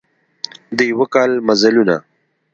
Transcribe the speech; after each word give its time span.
د 0.77 0.79
یوه 0.91 1.05
کال 1.13 1.31
مزلونه 1.47 1.95